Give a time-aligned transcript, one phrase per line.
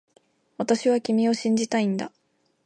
[0.57, 2.11] 私は君を信じたいんだ